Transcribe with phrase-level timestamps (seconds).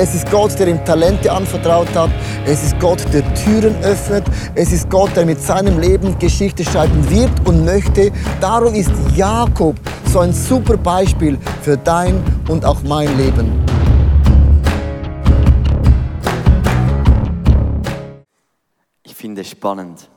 [0.00, 2.10] Es ist Gott, der ihm Talente anvertraut hat.
[2.46, 4.24] Es ist Gott, der Türen öffnet.
[4.54, 8.12] Es ist Gott, der mit seinem Leben Geschichte schreiben wird und möchte.
[8.40, 9.74] Darum ist Jakob
[10.06, 13.64] so ein super Beispiel für dein und auch mein Leben.
[19.02, 20.08] Ich finde es spannend,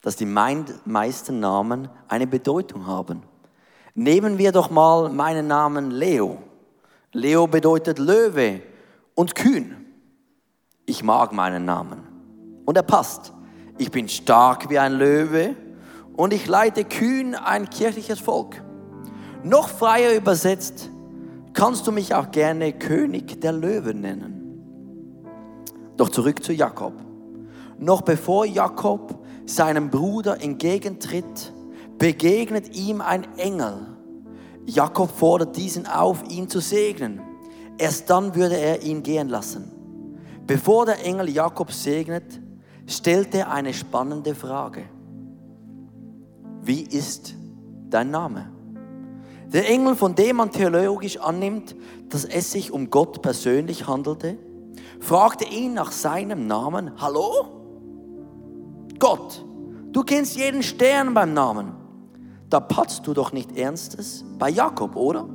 [0.00, 3.22] dass die meisten Namen eine Bedeutung haben.
[3.94, 6.38] Nehmen wir doch mal meinen Namen Leo.
[7.12, 8.62] Leo bedeutet Löwe
[9.14, 9.76] und kühn.
[10.86, 12.02] Ich mag meinen Namen
[12.64, 13.32] und er passt.
[13.78, 15.56] Ich bin stark wie ein Löwe
[16.16, 18.62] und ich leite kühn ein kirchliches Volk.
[19.42, 20.90] Noch freier übersetzt,
[21.52, 24.34] kannst du mich auch gerne König der Löwen nennen.
[25.96, 26.94] Doch zurück zu Jakob.
[27.78, 31.52] Noch bevor Jakob seinem Bruder entgegentritt,
[31.98, 33.86] begegnet ihm ein Engel.
[34.66, 37.20] Jakob fordert diesen auf, ihn zu segnen.
[37.78, 39.70] Erst dann würde er ihn gehen lassen.
[40.46, 42.40] Bevor der Engel Jakob segnet,
[42.86, 44.84] stellt er eine spannende Frage.
[46.62, 47.34] Wie ist
[47.90, 48.50] dein Name?
[49.52, 51.74] Der Engel, von dem man theologisch annimmt,
[52.08, 54.36] dass es sich um Gott persönlich handelte,
[55.00, 56.92] fragte ihn nach seinem Namen.
[57.00, 57.62] Hallo?
[58.98, 59.44] Gott,
[59.92, 61.72] du kennst jeden Stern beim Namen.
[62.50, 65.28] Da patzt du doch nicht Ernstes bei Jakob, oder?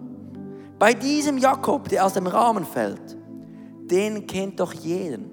[0.80, 3.18] Bei diesem Jakob, der aus dem Rahmen fällt,
[3.92, 5.30] den kennt doch jeden.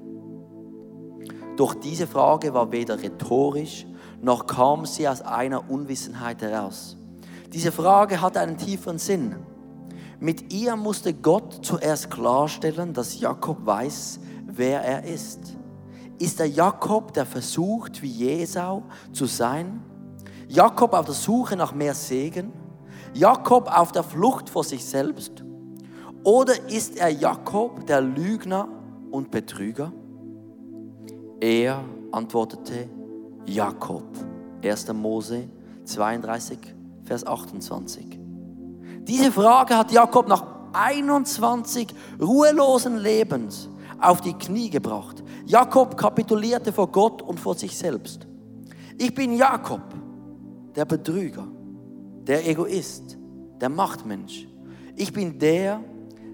[1.57, 3.87] Doch diese Frage war weder rhetorisch,
[4.21, 6.97] noch kam sie aus einer Unwissenheit heraus.
[7.53, 9.37] Diese Frage hatte einen tieferen Sinn.
[10.19, 15.57] Mit ihr musste Gott zuerst klarstellen, dass Jakob weiß, wer er ist.
[16.19, 18.83] Ist er Jakob, der versucht, wie Jesau
[19.13, 19.81] zu sein?
[20.49, 22.53] Jakob auf der Suche nach mehr Segen?
[23.17, 25.43] Jakob auf der Flucht vor sich selbst?
[26.23, 28.69] Oder ist er Jakob, der Lügner
[29.11, 29.91] und Betrüger?
[31.41, 31.83] Er
[32.13, 32.91] antwortete
[33.47, 34.05] Jakob.
[34.63, 34.93] 1.
[34.93, 35.49] Mose
[35.85, 36.59] 32,
[37.05, 38.19] Vers 28.
[39.03, 40.45] Diese Frage hat Jakob nach
[40.75, 41.89] 21
[42.21, 45.25] ruhelosen Lebens auf die Knie gebracht.
[45.47, 48.27] Jakob kapitulierte vor Gott und vor sich selbst.
[48.99, 49.81] Ich bin Jakob,
[50.75, 51.47] der Betrüger
[52.27, 53.19] der Egoist,
[53.61, 54.47] der Machtmensch.
[54.97, 55.81] Ich bin der,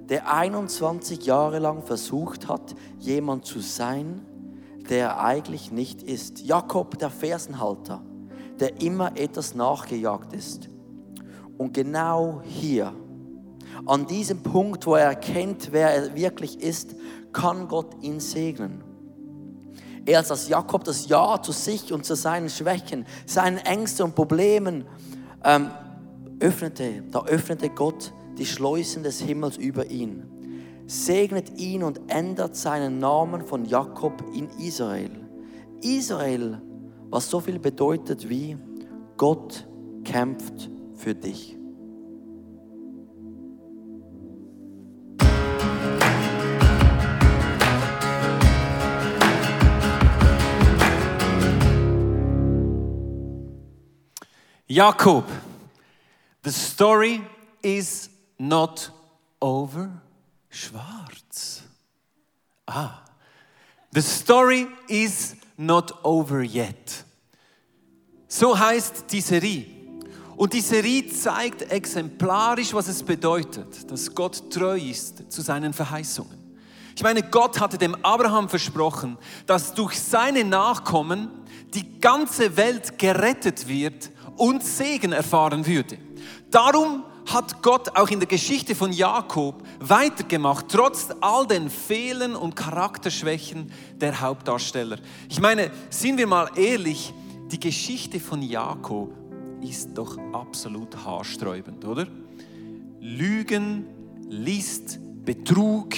[0.08, 4.22] der 21 Jahre lang versucht hat, jemand zu sein,
[4.88, 6.40] der er eigentlich nicht ist.
[6.40, 8.02] Jakob, der Fersenhalter,
[8.58, 10.68] der immer etwas nachgejagt ist.
[11.58, 12.92] Und genau hier,
[13.86, 16.94] an diesem Punkt, wo er erkennt, wer er wirklich ist,
[17.32, 18.82] kann Gott ihn segnen.
[20.04, 24.84] Erst als Jakob das Ja zu sich und zu seinen Schwächen, seinen Ängsten und Problemen
[25.44, 25.70] ähm,
[26.42, 30.24] öffnete, da öffnete Gott die Schleusen des Himmels über ihn,
[30.86, 35.10] segnet ihn und ändert seinen Namen von Jakob in Israel.
[35.80, 36.60] Israel,
[37.10, 38.56] was so viel bedeutet wie
[39.16, 39.66] Gott
[40.04, 41.56] kämpft für dich.
[54.66, 55.24] Jakob,
[56.42, 57.22] The story
[57.62, 58.90] is not
[59.40, 59.90] over.
[60.50, 61.62] Schwarz.
[62.66, 63.02] Ah.
[63.92, 67.04] The story is not over yet.
[68.26, 69.66] So heißt die Serie.
[70.36, 76.38] Und die Serie zeigt exemplarisch, was es bedeutet, dass Gott treu ist zu seinen Verheißungen.
[76.96, 81.30] Ich meine, Gott hatte dem Abraham versprochen, dass durch seine Nachkommen
[81.74, 85.98] die ganze Welt gerettet wird und Segen erfahren würde.
[86.52, 92.54] Darum hat Gott auch in der Geschichte von Jakob weitergemacht, trotz all den Fehlern und
[92.54, 94.98] Charakterschwächen der Hauptdarsteller.
[95.30, 97.14] Ich meine, sind wir mal ehrlich,
[97.50, 99.14] die Geschichte von Jakob
[99.62, 102.06] ist doch absolut haarsträubend, oder?
[103.00, 103.86] Lügen,
[104.28, 105.94] List, Betrug,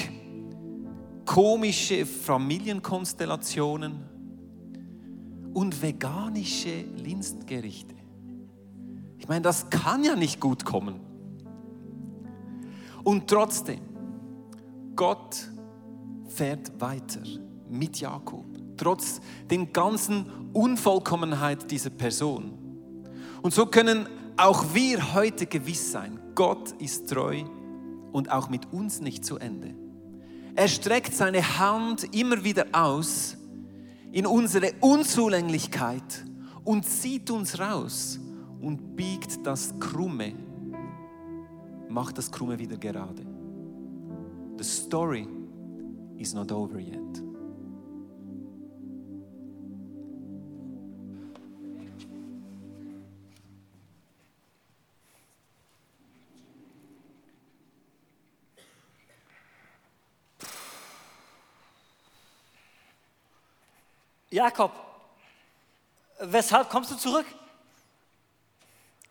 [1.27, 4.05] komische Familienkonstellationen
[5.53, 7.94] und veganische Linstgerichte.
[9.25, 11.01] Ich meine, das kann ja nicht gut kommen.
[13.05, 13.81] Und trotzdem,
[14.95, 15.49] Gott
[16.29, 17.23] fährt weiter
[17.71, 18.45] mit Jakob,
[18.77, 22.53] trotz den ganzen Unvollkommenheit dieser Person.
[23.41, 24.07] Und so können
[24.37, 27.45] auch wir heute gewiss sein, Gott ist treu
[28.13, 29.75] und auch mit uns nicht zu Ende.
[30.55, 33.39] Er streckt seine Hand immer wieder aus
[34.13, 36.27] in unsere Unzulänglichkeit
[36.63, 38.21] und zieht uns raus
[38.65, 40.33] und biegt das Krumme,
[41.89, 43.23] macht das Krumme wieder gerade.
[44.57, 45.29] The story
[46.17, 46.99] is not over yet.
[64.31, 64.73] Jakob,
[66.19, 67.27] weshalb kommst du zurück?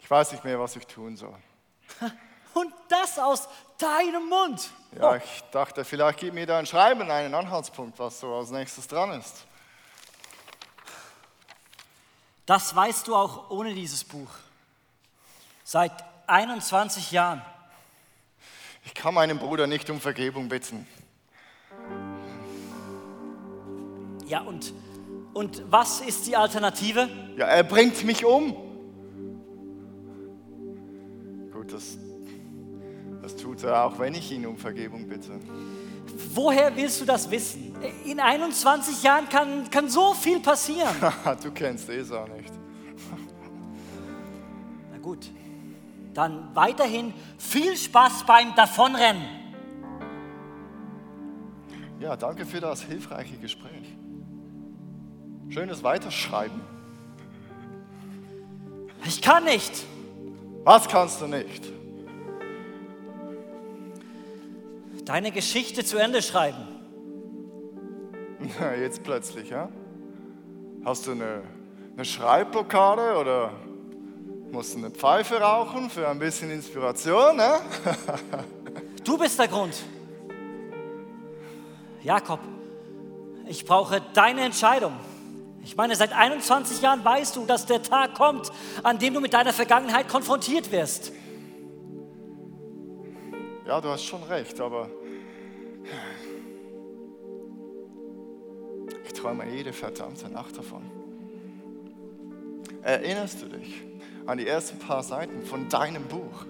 [0.03, 1.35] Ich weiß nicht mehr, was ich tun soll.
[2.53, 3.47] Und das aus
[3.77, 4.69] deinem Mund.
[4.99, 9.17] Ja, ich dachte, vielleicht gibt mir dein Schreiben einen Anhaltspunkt, was so als nächstes dran
[9.19, 9.45] ist.
[12.45, 14.27] Das weißt du auch ohne dieses Buch.
[15.63, 15.93] Seit
[16.27, 17.41] 21 Jahren.
[18.83, 20.85] Ich kann meinen Bruder nicht um Vergebung bitten.
[24.25, 24.73] Ja, und,
[25.33, 27.09] und was ist die Alternative?
[27.37, 28.62] Ja, er bringt mich um.
[31.73, 31.97] Das,
[33.21, 35.39] das tut er auch, wenn ich ihn um Vergebung bitte.
[36.33, 37.75] Woher willst du das wissen?
[38.05, 40.95] In 21 Jahren kann, kann so viel passieren.
[41.43, 42.53] du kennst Esau nicht.
[44.91, 45.29] Na gut,
[46.13, 49.23] dann weiterhin viel Spaß beim Davonrennen.
[51.99, 53.95] Ja, danke für das hilfreiche Gespräch.
[55.49, 56.59] Schönes Weiterschreiben.
[59.05, 59.85] Ich kann nicht.
[60.63, 61.71] Was kannst du nicht?
[65.03, 66.65] Deine Geschichte zu Ende schreiben.
[68.59, 69.69] Na, Jetzt plötzlich, ja?
[70.85, 71.43] Hast du eine,
[71.95, 73.51] eine Schreibblockade oder
[74.51, 77.37] musst du eine Pfeife rauchen für ein bisschen Inspiration?
[77.37, 77.51] Ne?
[79.03, 79.75] Du bist der Grund.
[82.03, 82.39] Jakob,
[83.49, 84.93] ich brauche deine Entscheidung.
[85.63, 88.51] Ich meine, seit 21 Jahren weißt du, dass der Tag kommt,
[88.83, 91.13] an dem du mit deiner Vergangenheit konfrontiert wirst.
[93.65, 94.89] Ja, du hast schon recht, aber
[99.05, 100.83] ich träume jede verdammte Nacht davon.
[102.81, 103.81] Erinnerst du dich
[104.25, 106.45] an die ersten paar Seiten von deinem Buch?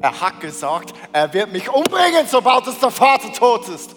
[0.00, 3.94] Er hat gesagt, er wird mich umbringen, sobald es der Vater tot ist.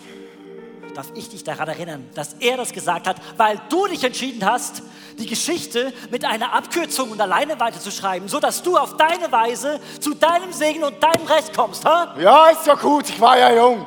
[0.98, 4.82] Darf ich dich daran erinnern, dass er das gesagt hat, weil du dich entschieden hast,
[5.20, 10.52] die Geschichte mit einer Abkürzung und alleine weiterzuschreiben, sodass du auf deine Weise zu deinem
[10.52, 12.16] Segen und deinem Recht kommst, ha?
[12.20, 13.86] Ja, ist ja gut, ich war ja jung.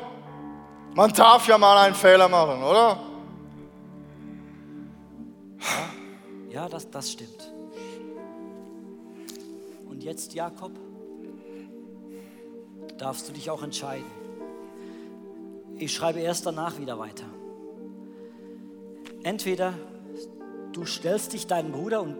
[0.93, 2.97] Man darf ja mal einen Fehler machen, oder?
[6.49, 7.51] Ja, das, das stimmt.
[9.89, 10.71] Und jetzt, Jakob,
[12.97, 14.20] darfst du dich auch entscheiden.
[15.81, 17.25] Ich schreibe erst danach wieder weiter.
[19.23, 19.73] Entweder
[20.73, 22.15] du stellst dich deinem Bruder und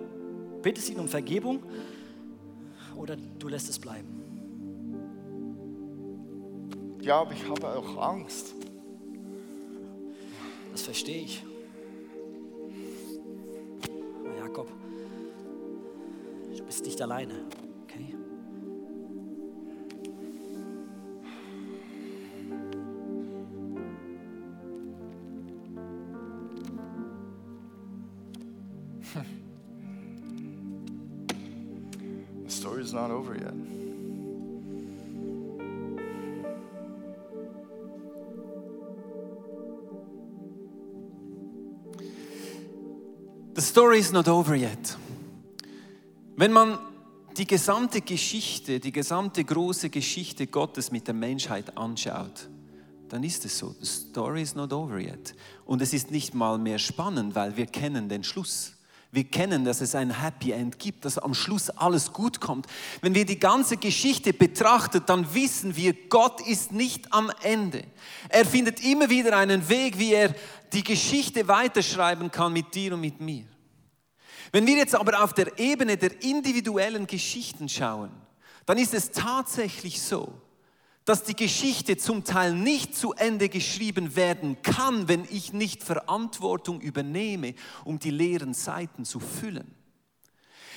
[0.63, 1.61] bittest ihn um Vergebung
[2.95, 4.07] oder du lässt es bleiben.
[7.01, 8.55] Ja, aber ich habe auch Angst.
[10.71, 11.45] Das verstehe ich.
[14.25, 14.71] Aber Jakob,
[16.57, 17.45] du bist nicht alleine,
[17.83, 18.15] okay?
[43.71, 44.97] Story is not over yet.
[46.35, 46.77] Wenn man
[47.37, 52.49] die gesamte Geschichte, die gesamte große Geschichte Gottes mit der Menschheit anschaut,
[53.07, 55.33] dann ist es so, the story is not over yet.
[55.65, 58.73] Und es ist nicht mal mehr spannend, weil wir kennen den Schluss.
[59.13, 62.67] Wir kennen, dass es ein Happy End gibt, dass am Schluss alles gut kommt.
[62.99, 67.85] Wenn wir die ganze Geschichte betrachten, dann wissen wir, Gott ist nicht am Ende.
[68.27, 70.35] Er findet immer wieder einen Weg, wie er
[70.73, 73.45] die Geschichte weiterschreiben kann mit dir und mit mir.
[74.51, 78.11] Wenn wir jetzt aber auf der Ebene der individuellen Geschichten schauen,
[78.65, 80.33] dann ist es tatsächlich so,
[81.05, 86.79] dass die Geschichte zum Teil nicht zu Ende geschrieben werden kann, wenn ich nicht Verantwortung
[86.79, 87.55] übernehme,
[87.85, 89.73] um die leeren Seiten zu füllen.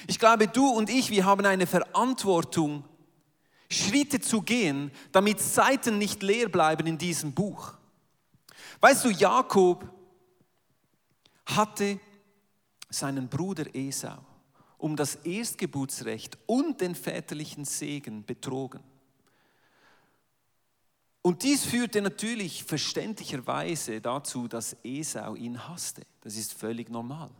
[0.06, 2.84] Ich glaube, du und ich, wir haben eine Verantwortung,
[3.70, 7.74] Schritte zu gehen, damit Seiten nicht leer bleiben in diesem Buch.
[8.80, 9.88] Weißt du, Jakob
[11.46, 11.98] hatte
[12.90, 14.18] seinen Bruder Esau
[14.84, 18.80] um das Erstgeburtsrecht und den väterlichen Segen betrogen.
[21.22, 26.02] Und dies führte natürlich verständlicherweise dazu, dass Esau ihn hasste.
[26.20, 27.30] Das ist völlig normal.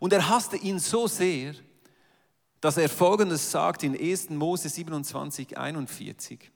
[0.00, 1.54] Und er hasste ihn so sehr,
[2.62, 4.30] dass er folgendes sagt in 1.
[4.30, 6.50] Mose 27, 41.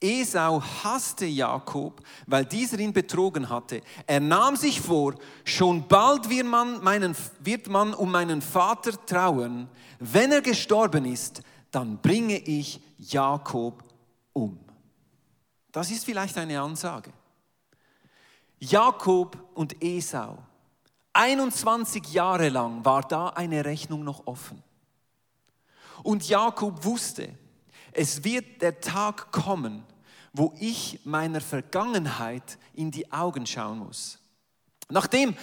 [0.00, 3.82] Esau hasste Jakob, weil dieser ihn betrogen hatte.
[4.06, 5.14] Er nahm sich vor,
[5.44, 9.68] schon bald wird man, meinen, wird man um meinen Vater trauern.
[9.98, 13.84] Wenn er gestorben ist, dann bringe ich Jakob
[14.32, 14.58] um.
[15.70, 17.12] Das ist vielleicht eine Ansage.
[18.58, 20.38] Jakob und Esau,
[21.12, 24.62] 21 Jahre lang war da eine Rechnung noch offen.
[26.02, 27.34] Und Jakob wusste,
[27.92, 29.84] es wird der Tag kommen,
[30.32, 34.18] wo ich meiner Vergangenheit in die Augen schauen muss.
[34.88, 35.34] Nachdem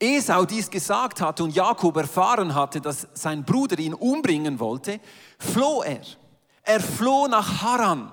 [0.00, 5.00] Esau dies gesagt hatte und Jakob erfahren hatte, dass sein Bruder ihn umbringen wollte,
[5.38, 6.02] floh er.
[6.62, 8.12] Er floh nach Haran.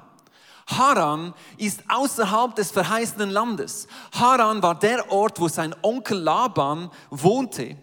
[0.68, 3.88] Haran ist außerhalb des verheißenen Landes.
[4.14, 7.78] Haran war der Ort, wo sein Onkel Laban wohnte.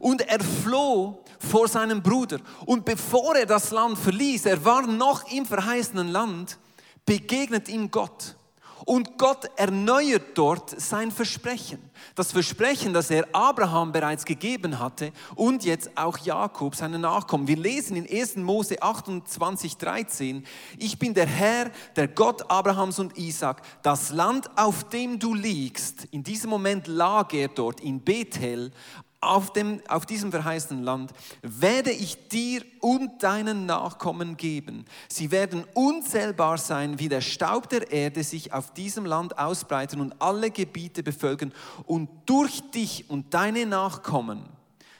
[0.00, 2.38] Und er floh vor seinem Bruder.
[2.64, 6.58] Und bevor er das Land verließ, er war noch im verheißenen Land,
[7.04, 8.36] begegnet ihm Gott.
[8.84, 11.78] Und Gott erneuert dort sein Versprechen.
[12.14, 17.48] Das Versprechen, das er Abraham bereits gegeben hatte und jetzt auch Jakob, seine Nachkommen.
[17.48, 18.36] Wir lesen in 1.
[18.36, 20.46] Mose 28, 13,
[20.78, 23.62] ich bin der Herr, der Gott Abrahams und Isaac.
[23.82, 28.70] Das Land, auf dem du liegst, in diesem Moment lag er dort in Bethel,
[29.20, 34.84] auf, dem, auf diesem verheißenen Land werde ich dir und deinen Nachkommen geben.
[35.08, 40.20] Sie werden unzählbar sein, wie der Staub der Erde sich auf diesem Land ausbreiten und
[40.20, 41.52] alle Gebiete bevölkern.
[41.84, 44.44] Und durch dich und deine Nachkommen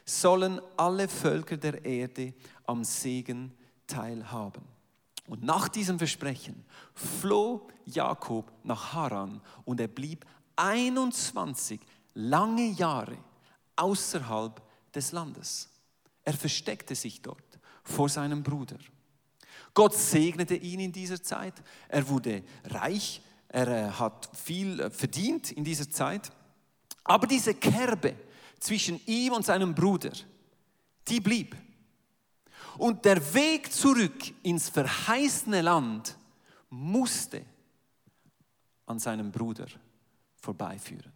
[0.05, 2.33] sollen alle Völker der Erde
[2.65, 3.53] am Segen
[3.87, 4.63] teilhaben.
[5.29, 11.81] Und nach diesem Versprechen floh Jakob nach Haran und er blieb 21
[12.15, 13.19] lange Jahre
[13.77, 14.63] außerhalb
[14.95, 15.69] des Landes.
[16.25, 18.79] Er versteckte sich dort vor seinem Bruder.
[19.75, 21.55] Gott segnete ihn in dieser Zeit.
[21.89, 23.21] Er wurde reich.
[23.49, 26.33] Er äh, hat viel äh, verdient in dieser Zeit.
[27.05, 28.17] Aber diese Kerbe
[28.59, 30.13] zwischen ihm und seinem Bruder,
[31.07, 31.55] die blieb.
[32.79, 36.17] Und der Weg zurück ins verheißene Land
[36.71, 37.45] musste
[38.87, 39.67] an seinem Bruder
[40.37, 41.13] vorbeiführen.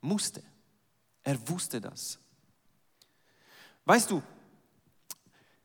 [0.00, 0.42] Musste.
[1.24, 2.18] Er wusste das.
[3.86, 4.22] Weißt du,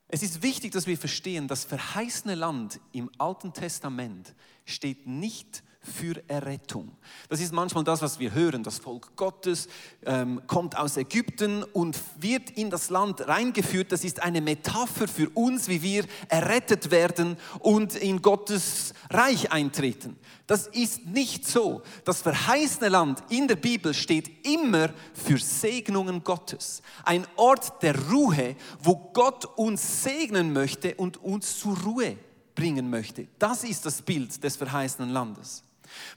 [0.08, 6.22] es ist wichtig, dass wir verstehen, das verheißene Land im Alten Testament steht nicht für
[6.28, 6.96] Errettung.
[7.28, 8.62] Das ist manchmal das, was wir hören.
[8.62, 9.68] Das Volk Gottes
[10.04, 13.90] ähm, kommt aus Ägypten und wird in das Land reingeführt.
[13.90, 20.18] Das ist eine Metapher für uns, wie wir errettet werden und in Gottes Reich eintreten.
[20.46, 21.82] Das ist nicht so.
[22.04, 26.82] Das verheißene Land in der Bibel steht immer für Segnungen Gottes.
[27.04, 32.18] Ein Ort der Ruhe, wo Gott uns segnen möchte und uns zur Ruhe
[32.54, 33.28] bringen möchte.
[33.38, 35.64] Das ist das Bild des verheißenen Landes.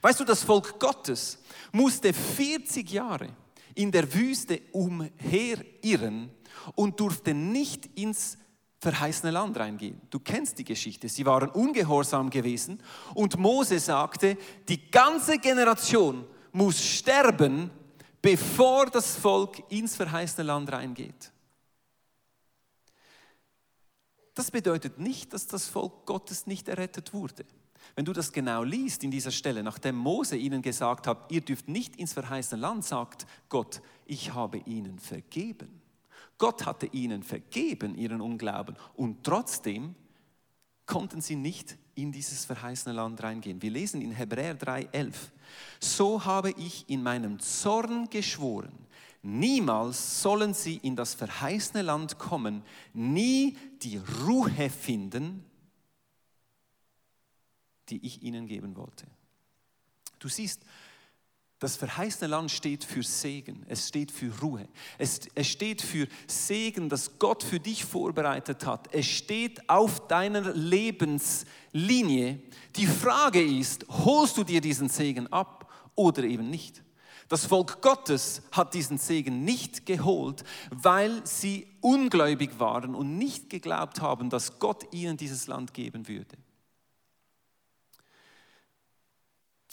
[0.02, 1.38] Weißt du, das Volk Gottes
[1.72, 3.28] musste 40 Jahre
[3.74, 6.30] in der Wüste umherirren
[6.74, 8.38] und durfte nicht ins
[8.78, 10.00] verheißene Land reingehen.
[10.10, 11.08] Du kennst die Geschichte.
[11.08, 12.80] Sie waren ungehorsam gewesen
[13.14, 14.36] und Mose sagte,
[14.68, 17.70] die ganze Generation muss sterben,
[18.20, 21.32] bevor das Volk ins verheißene Land reingeht.
[24.34, 27.44] Das bedeutet nicht, dass das Volk Gottes nicht errettet wurde.
[27.96, 31.68] Wenn du das genau liest in dieser Stelle, nachdem Mose ihnen gesagt hat, ihr dürft
[31.68, 35.80] nicht ins verheißene Land, sagt Gott, ich habe ihnen vergeben.
[36.36, 39.94] Gott hatte ihnen vergeben, ihren Unglauben, und trotzdem
[40.86, 43.62] konnten sie nicht in dieses verheißene Land reingehen.
[43.62, 45.30] Wir lesen in Hebräer 3:11.
[45.78, 48.72] So habe ich in meinem Zorn geschworen,
[49.22, 55.44] niemals sollen sie in das verheißene Land kommen, nie die Ruhe finden,
[57.88, 59.06] die ich ihnen geben wollte.
[60.18, 60.62] Du siehst,
[61.64, 66.88] das verheißene Land steht für Segen, es steht für Ruhe, es, es steht für Segen,
[66.88, 68.92] das Gott für dich vorbereitet hat.
[68.92, 72.40] Es steht auf deiner Lebenslinie.
[72.76, 76.82] Die Frage ist, holst du dir diesen Segen ab oder eben nicht?
[77.28, 84.02] Das Volk Gottes hat diesen Segen nicht geholt, weil sie ungläubig waren und nicht geglaubt
[84.02, 86.36] haben, dass Gott ihnen dieses Land geben würde.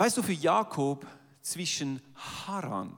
[0.01, 1.05] Weißt du, für Jakob
[1.41, 2.01] zwischen
[2.47, 2.97] Haran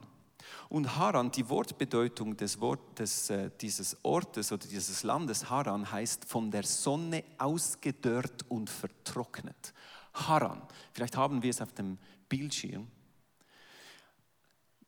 [0.70, 6.50] Und Haran, die Wortbedeutung des Wortes, äh, dieses Ortes oder dieses Landes Haran heißt von
[6.50, 9.74] der Sonne ausgedörrt und vertrocknet.
[10.14, 10.62] Haran,
[10.94, 11.98] vielleicht haben wir es auf dem
[12.30, 12.88] Bildschirm.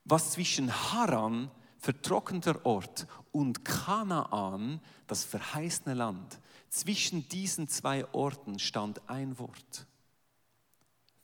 [0.05, 9.01] Was zwischen Haran, vertrockneter Ort, und Kanaan, das verheißene Land, zwischen diesen zwei Orten stand
[9.10, 9.86] ein Wort.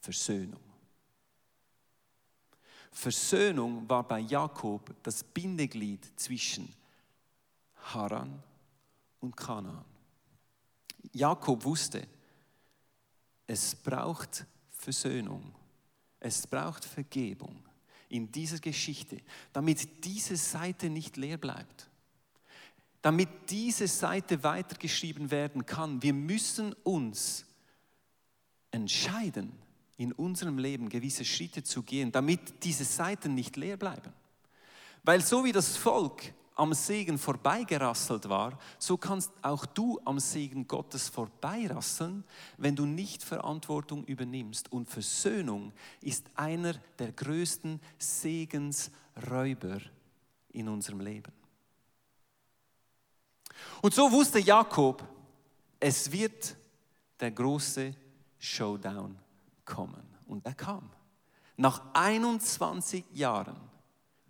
[0.01, 0.70] Versöhnung.
[2.91, 6.73] Versöhnung war bei Jakob das Bindeglied zwischen
[7.75, 8.43] Haran
[9.21, 9.85] und Kanaan.
[11.13, 12.07] Jakob wusste,
[13.47, 15.53] es braucht Versöhnung,
[16.19, 17.63] es braucht Vergebung
[18.09, 19.17] in dieser Geschichte,
[19.53, 21.89] damit diese Seite nicht leer bleibt,
[23.01, 26.01] damit diese Seite weitergeschrieben werden kann.
[26.03, 27.45] Wir müssen uns
[28.69, 29.51] entscheiden,
[30.01, 34.11] in unserem Leben gewisse Schritte zu gehen, damit diese Seiten nicht leer bleiben.
[35.03, 40.67] Weil so wie das Volk am Segen vorbeigerasselt war, so kannst auch du am Segen
[40.67, 42.23] Gottes vorbeirasseln,
[42.57, 44.71] wenn du nicht Verantwortung übernimmst.
[44.71, 49.81] Und Versöhnung ist einer der größten Segensräuber
[50.49, 51.31] in unserem Leben.
[53.83, 55.07] Und so wusste Jakob,
[55.79, 56.55] es wird
[57.19, 57.93] der große
[58.39, 59.20] Showdown
[59.71, 60.03] kommen.
[60.27, 60.89] Und er kam.
[61.57, 63.55] Nach 21 Jahren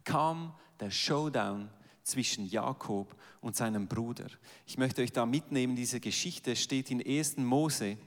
[0.04, 1.70] kam der Showdown
[2.04, 4.28] zwischen Jakob und seinem Bruder.
[4.66, 7.38] Ich möchte euch da mitnehmen, diese Geschichte steht in 1.
[7.38, 7.98] Mose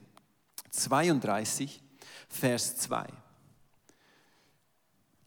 [0.71, 1.83] 32,
[2.29, 3.07] Vers 2.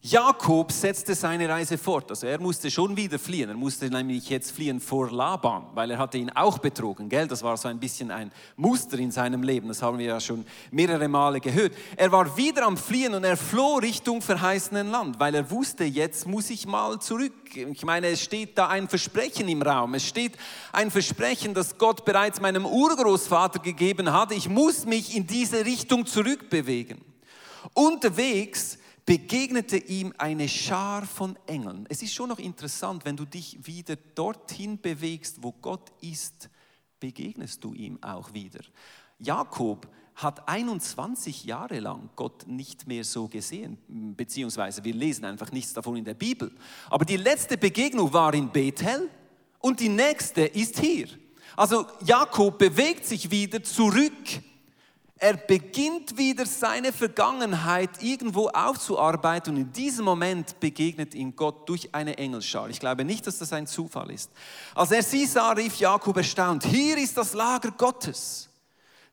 [0.00, 2.08] Jakob setzte seine Reise fort.
[2.10, 3.48] Also er musste schon wieder fliehen.
[3.48, 7.08] Er musste nämlich jetzt fliehen vor Laban, weil er hatte ihn auch betrogen.
[7.08, 7.26] Gell?
[7.26, 9.66] Das war so ein bisschen ein Muster in seinem Leben.
[9.66, 11.72] Das haben wir ja schon mehrere Male gehört.
[11.96, 16.28] Er war wieder am Fliehen und er floh Richtung verheißenen Land, weil er wusste, jetzt
[16.28, 17.56] muss ich mal zurück.
[17.56, 19.94] Ich meine, es steht da ein Versprechen im Raum.
[19.94, 20.34] Es steht
[20.70, 24.30] ein Versprechen, das Gott bereits meinem Urgroßvater gegeben hat.
[24.30, 27.00] Ich muss mich in diese Richtung zurückbewegen.
[27.74, 28.77] Unterwegs
[29.08, 31.86] begegnete ihm eine Schar von Engeln.
[31.88, 36.50] Es ist schon noch interessant, wenn du dich wieder dorthin bewegst, wo Gott ist,
[37.00, 38.60] begegnest du ihm auch wieder.
[39.18, 43.78] Jakob hat 21 Jahre lang Gott nicht mehr so gesehen,
[44.14, 46.52] beziehungsweise wir lesen einfach nichts davon in der Bibel.
[46.90, 49.08] Aber die letzte Begegnung war in Bethel
[49.60, 51.08] und die nächste ist hier.
[51.56, 54.12] Also Jakob bewegt sich wieder zurück
[55.18, 61.94] er beginnt wieder seine Vergangenheit irgendwo aufzuarbeiten und in diesem Moment begegnet ihm Gott durch
[61.94, 62.68] eine Engelschar.
[62.70, 64.30] Ich glaube nicht, dass das ein Zufall ist.
[64.74, 68.48] Als er sie sah, rief Jakob erstaunt, hier ist das Lager Gottes.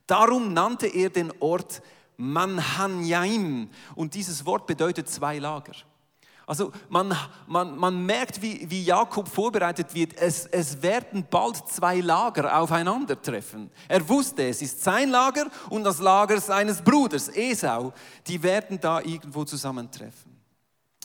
[0.05, 1.81] Darum nannte er den Ort
[2.17, 5.73] Manhanjaim und dieses Wort bedeutet zwei Lager.
[6.47, 7.15] Also man,
[7.47, 10.15] man, man merkt, wie, wie Jakob vorbereitet wird.
[10.15, 13.71] Es, es werden bald zwei Lager aufeinandertreffen.
[13.87, 17.93] Er wusste, es ist sein Lager und das Lager seines Bruders Esau.
[18.27, 20.35] Die werden da irgendwo zusammentreffen.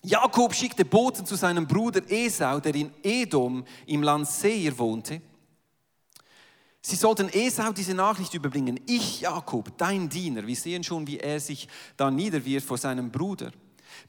[0.03, 5.21] Jakob schickte Boten zu seinem Bruder Esau, der in Edom im Land Seir wohnte.
[6.83, 8.81] Sie sollten Esau diese Nachricht überbringen.
[8.87, 10.47] Ich, Jakob, dein Diener.
[10.47, 13.53] Wir sehen schon, wie er sich da niederwirft vor seinem Bruder.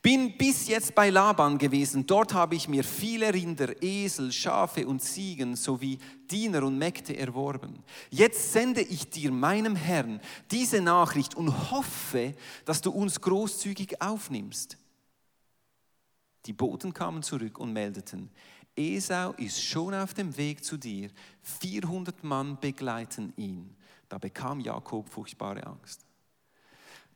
[0.01, 2.05] Bin bis jetzt bei Laban gewesen.
[2.05, 5.99] Dort habe ich mir viele Rinder, Esel, Schafe und Ziegen sowie
[6.29, 7.83] Diener und Mägde erworben.
[8.09, 12.33] Jetzt sende ich dir, meinem Herrn, diese Nachricht und hoffe,
[12.65, 14.77] dass du uns großzügig aufnimmst.
[16.45, 18.31] Die Boten kamen zurück und meldeten,
[18.75, 21.09] Esau ist schon auf dem Weg zu dir.
[21.43, 23.75] 400 Mann begleiten ihn.
[24.07, 26.05] Da bekam Jakob furchtbare Angst.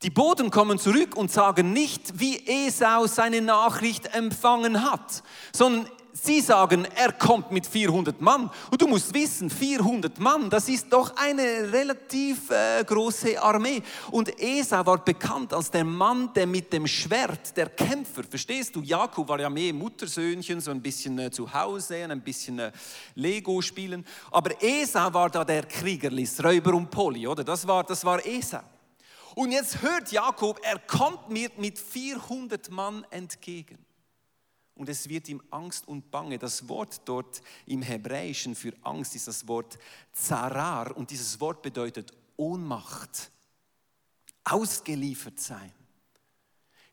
[0.03, 6.41] Die Boten kommen zurück und sagen nicht, wie Esau seine Nachricht empfangen hat, sondern sie
[6.41, 8.49] sagen, er kommt mit 400 Mann.
[8.71, 13.81] Und du musst wissen, 400 Mann, das ist doch eine relativ äh, große Armee.
[14.11, 18.81] Und Esau war bekannt als der Mann, der mit dem Schwert, der Kämpfer, verstehst du?
[18.81, 22.71] Jakob war ja mehr Muttersöhnchen, so ein bisschen äh, zu Hause, ein bisschen äh,
[23.15, 24.05] Lego spielen.
[24.31, 27.43] Aber Esau war da der Kriegerlis, Räuber und Poli, oder?
[27.43, 28.74] Das war, das war Esau.
[29.35, 33.77] Und jetzt hört Jakob, er kommt mir mit 400 Mann entgegen.
[34.75, 36.39] Und es wird ihm Angst und Bange.
[36.39, 39.77] Das Wort dort im Hebräischen für Angst ist das Wort
[40.13, 40.95] Zarar.
[40.95, 43.31] Und dieses Wort bedeutet Ohnmacht,
[44.45, 45.71] ausgeliefert sein.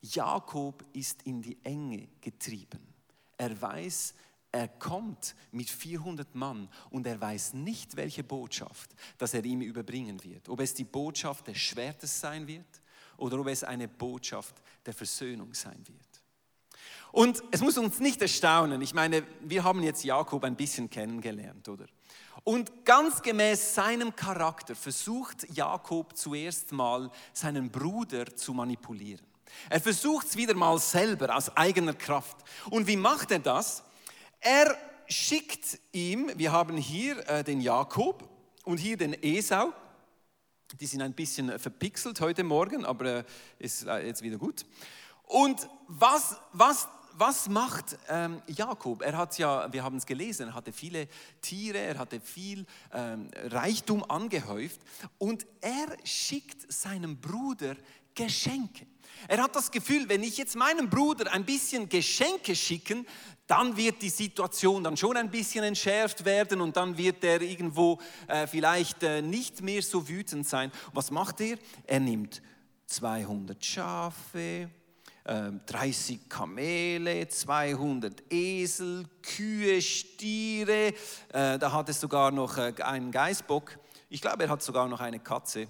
[0.00, 2.80] Jakob ist in die Enge getrieben.
[3.36, 4.14] Er weiß,
[4.52, 10.22] er kommt mit 400 Mann und er weiß nicht, welche Botschaft, dass er ihm überbringen
[10.22, 10.50] wird.
[10.50, 12.66] Ob es die Botschaft des Schwertes sein wird
[13.16, 16.22] oder ob es eine Botschaft der Versöhnung sein wird.
[17.12, 18.80] Und es muss uns nicht erstaunen.
[18.82, 21.86] Ich meine, wir haben jetzt Jakob ein bisschen kennengelernt, oder?
[22.44, 29.26] Und ganz gemäß seinem Charakter versucht Jakob zuerst mal seinen Bruder zu manipulieren.
[29.68, 32.38] Er versucht es wieder mal selber aus eigener Kraft.
[32.70, 33.84] Und wie macht er das?
[34.44, 34.76] Er
[35.06, 38.28] schickt ihm, wir haben hier äh, den Jakob
[38.64, 39.72] und hier den Esau.
[40.80, 43.24] Die sind ein bisschen verpixelt heute Morgen, aber äh,
[43.60, 44.66] ist äh, jetzt wieder gut.
[45.28, 49.02] Und was, was was macht ähm, Jakob?
[49.02, 51.08] Er hat ja, wir haben es gelesen, er hatte viele
[51.40, 54.80] Tiere, er hatte viel ähm, Reichtum angehäuft
[55.18, 57.76] und er schickt seinem Bruder
[58.14, 58.86] Geschenke.
[59.28, 63.06] Er hat das Gefühl, wenn ich jetzt meinem Bruder ein bisschen Geschenke schicken,
[63.46, 67.98] dann wird die Situation dann schon ein bisschen entschärft werden und dann wird er irgendwo
[68.26, 70.72] äh, vielleicht äh, nicht mehr so wütend sein.
[70.92, 71.58] Was macht er?
[71.86, 72.42] Er nimmt
[72.86, 74.70] 200 Schafe,
[75.24, 80.94] 30 ähm, Kamele, 200 Esel, Kühe, Stiere,
[81.32, 83.78] äh, da hat es sogar noch äh, einen Geißbock.
[84.08, 85.68] Ich glaube, er hat sogar noch eine Katze.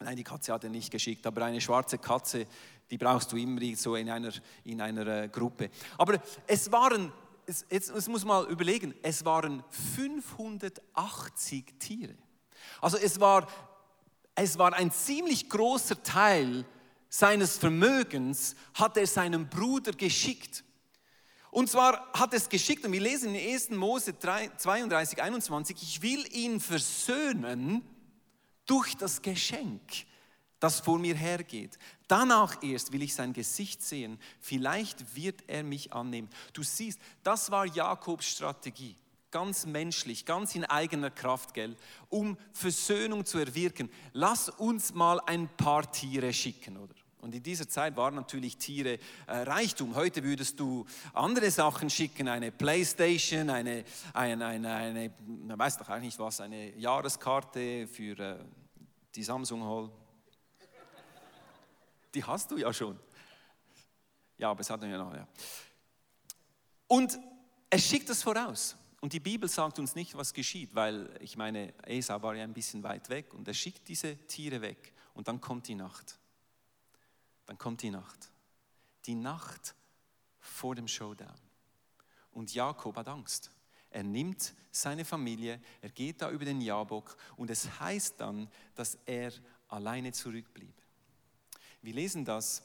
[0.00, 2.46] Nein, die Katze hat er nicht geschickt, aber eine schwarze Katze,
[2.90, 4.32] die brauchst du immer so in einer,
[4.64, 5.70] in einer äh, Gruppe.
[5.96, 7.10] Aber es waren,
[7.46, 12.14] jetzt, jetzt muss man mal überlegen, es waren 580 Tiere.
[12.80, 13.48] Also es war,
[14.34, 16.66] es war ein ziemlich großer Teil
[17.08, 20.62] seines Vermögens hat er seinem Bruder geschickt.
[21.50, 23.70] Und zwar hat es geschickt, und wir lesen in 1.
[23.70, 27.82] Mose 32, 21, ich will ihn versöhnen
[28.66, 29.80] durch das Geschenk,
[30.60, 31.78] das vor mir hergeht.
[32.08, 36.28] Danach erst will ich sein Gesicht sehen, vielleicht wird er mich annehmen.
[36.52, 38.96] Du siehst, das war Jakobs Strategie
[39.36, 41.76] ganz menschlich, ganz in eigener Kraft, gell,
[42.08, 43.90] um Versöhnung zu erwirken.
[44.14, 46.94] Lass uns mal ein paar Tiere schicken, oder?
[47.26, 49.96] Und in dieser Zeit waren natürlich Tiere äh, Reichtum.
[49.96, 55.88] Heute würdest du andere Sachen schicken, eine Playstation, eine, eine, eine, eine man weiß doch
[55.88, 58.38] eigentlich was, eine Jahreskarte für äh,
[59.12, 59.90] die Samsung Hall.
[62.14, 62.96] Die hast du ja schon.
[64.38, 65.26] Ja, aber es hat ja noch, ja.
[66.86, 67.18] Und
[67.68, 68.76] es schickt es voraus.
[69.00, 72.54] Und die Bibel sagt uns nicht, was geschieht, weil ich meine, Esau war ja ein
[72.54, 76.20] bisschen weit weg und er schickt diese Tiere weg und dann kommt die Nacht.
[77.46, 78.30] Dann kommt die Nacht.
[79.06, 79.74] Die Nacht
[80.38, 81.34] vor dem Showdown.
[82.32, 83.50] Und Jakob hat Angst.
[83.90, 88.98] Er nimmt seine Familie, er geht da über den Jabok und es heißt dann, dass
[89.06, 89.32] er
[89.68, 90.74] alleine zurückblieb.
[91.80, 92.62] Wir lesen das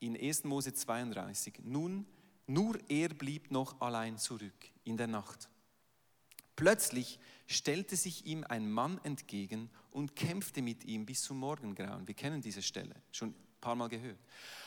[0.00, 0.44] in 1.
[0.44, 1.60] Mose 32.
[1.62, 2.06] Nun,
[2.46, 5.48] nur er blieb noch allein zurück in der Nacht.
[6.56, 12.08] Plötzlich stellte sich ihm ein Mann entgegen und kämpfte mit ihm bis zum Morgengrauen.
[12.08, 13.34] Wir kennen diese Stelle, schon
[13.66, 14.18] paar Mal gehört.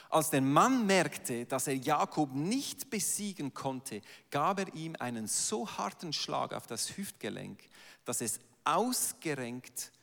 [0.10, 5.70] Als der Mann merkte, dass er Jakob nicht besiegen konnte, gab er ihm einen so
[5.70, 7.64] harten Schlag auf das Hüftgelenk,
[8.04, 9.94] dass es ausgerenkt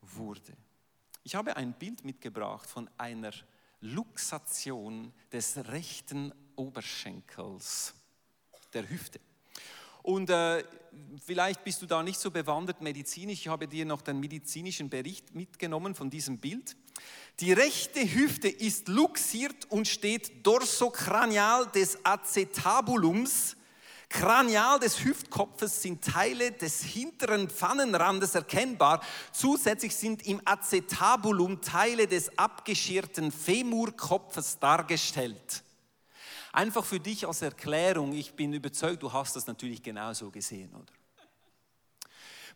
[0.00, 0.56] wurde.
[1.22, 3.32] Ich habe ein Bild mitgebracht von einer
[3.80, 7.94] Luxation des rechten Oberschenkels,
[8.72, 9.20] der Hüfte.
[10.02, 10.64] Und äh,
[11.24, 13.42] vielleicht bist du da nicht so bewandert medizinisch.
[13.42, 16.76] Ich habe dir noch den medizinischen Bericht mitgenommen von diesem Bild.
[17.40, 23.56] Die rechte Hüfte ist luxiert und steht dorsokranial des Acetabulums.
[24.08, 29.02] Kranial des Hüftkopfes sind Teile des hinteren Pfannenrandes erkennbar.
[29.32, 35.64] Zusätzlich sind im Acetabulum Teile des abgeschirrten Femurkopfes dargestellt.
[36.52, 40.92] Einfach für dich als Erklärung, ich bin überzeugt, du hast das natürlich genauso gesehen, oder?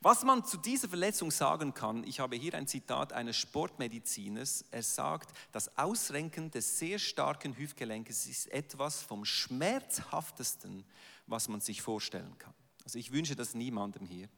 [0.07, 4.85] Was man zu dieser Verletzung sagen kann, ich habe hier ein Zitat eines Sportmediziners, er
[4.85, 10.85] sagt, das Ausrenken des sehr starken Hüftgelenkes ist etwas vom schmerzhaftesten,
[11.27, 12.55] was man sich vorstellen kann.
[12.85, 14.29] Also ich wünsche das niemandem hier.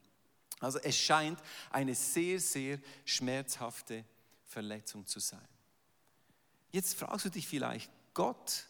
[0.59, 4.07] Also es scheint eine sehr, sehr schmerzhafte
[4.47, 5.47] Verletzung zu sein.
[6.73, 8.65] Jetzt fragst du dich vielleicht, Gott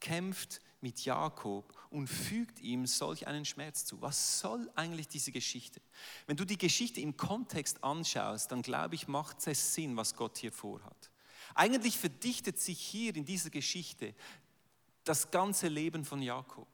[0.00, 4.00] kämpft mit Jakob und fügt ihm solch einen Schmerz zu.
[4.00, 5.80] Was soll eigentlich diese Geschichte?
[6.26, 10.38] Wenn du die Geschichte im Kontext anschaust, dann glaube ich, macht es Sinn, was Gott
[10.38, 11.10] hier vorhat.
[11.54, 14.14] Eigentlich verdichtet sich hier in dieser Geschichte
[15.04, 16.68] das ganze Leben von Jakob.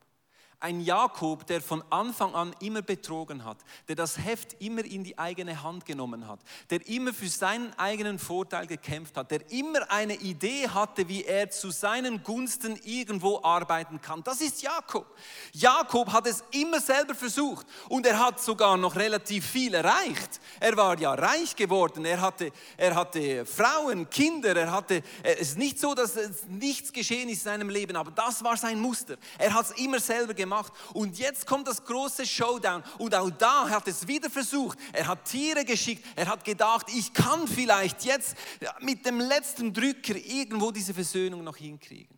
[0.59, 5.19] Ein Jakob, der von Anfang an immer betrogen hat, der das Heft immer in die
[5.19, 6.40] eigene Hand genommen hat,
[6.71, 11.51] der immer für seinen eigenen Vorteil gekämpft hat, der immer eine Idee hatte, wie er
[11.51, 14.25] zu seinen Gunsten irgendwo arbeiten kann.
[14.25, 15.05] Das ist Jakob.
[15.53, 20.40] Jakob hat es immer selber versucht und er hat sogar noch relativ viel erreicht.
[20.59, 25.59] Er war ja reich geworden, er hatte, er hatte Frauen, Kinder, er hatte, es ist
[25.59, 26.14] nicht so, dass
[26.49, 29.19] nichts geschehen ist in seinem Leben, aber das war sein Muster.
[29.37, 30.73] Er hat es immer selber gemacht gemacht.
[30.95, 32.83] Und jetzt kommt das große Showdown.
[32.99, 34.79] Und auch da hat es wieder versucht.
[34.93, 36.05] Er hat Tiere geschickt.
[36.15, 38.37] Er hat gedacht, ich kann vielleicht jetzt
[38.81, 42.17] mit dem letzten Drücker irgendwo diese Versöhnung noch hinkriegen.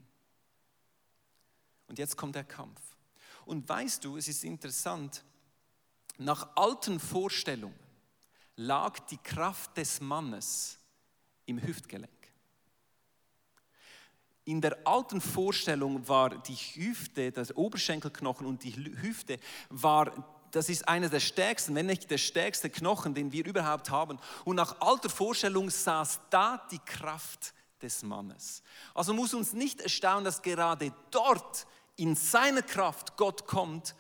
[1.88, 2.80] Und jetzt kommt der Kampf.
[3.46, 5.24] Und weißt du, es ist interessant,
[6.18, 7.78] nach alten Vorstellungen
[8.56, 10.78] lag die Kraft des Mannes
[11.46, 12.17] im Hüftgelenk.
[14.48, 20.10] In der alten Vorstellung war die Hüfte, das Oberschenkelknochen und die Hüfte war
[20.52, 24.18] das ist einer der stärksten, wenn nicht der stärkste Knochen, den wir überhaupt haben.
[24.46, 28.62] Und nach alter Vorstellung saß da die Kraft des Mannes.
[28.94, 33.94] Also muss uns nicht erstaunen, dass gerade dort in seiner Kraft Gott kommt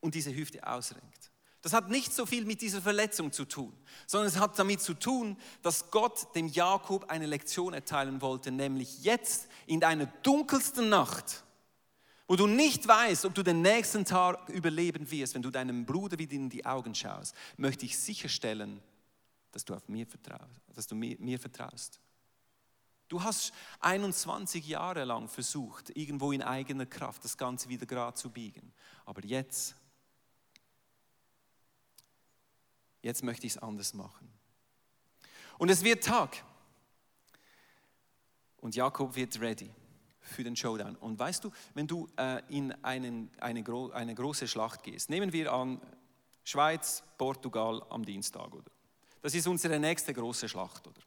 [0.00, 1.25] und diese Hüfte ausrenkt.
[1.66, 3.76] Das hat nicht so viel mit dieser Verletzung zu tun,
[4.06, 9.02] sondern es hat damit zu tun, dass Gott dem Jakob eine Lektion erteilen wollte, nämlich
[9.02, 11.42] jetzt in deiner dunkelsten Nacht,
[12.28, 16.20] wo du nicht weißt, ob du den nächsten Tag überleben wirst, wenn du deinem Bruder
[16.20, 18.80] wieder in die Augen schaust, möchte ich sicherstellen,
[19.50, 21.98] dass du auf mir vertraust, dass du mir, mir vertraust.
[23.08, 28.30] Du hast 21 Jahre lang versucht, irgendwo in eigener Kraft das Ganze wieder gerade zu
[28.30, 28.72] biegen.
[29.04, 29.74] Aber jetzt
[33.06, 34.28] jetzt möchte ich es anders machen.
[35.58, 36.44] Und es wird Tag.
[38.58, 39.70] Und Jakob wird ready
[40.20, 40.96] für den Showdown.
[40.96, 45.32] Und weißt du, wenn du äh, in einen, eine, gro eine große Schlacht gehst, nehmen
[45.32, 45.80] wir an
[46.42, 48.70] Schweiz, Portugal am Dienstag, oder?
[49.22, 51.00] Das ist unsere nächste große Schlacht, oder?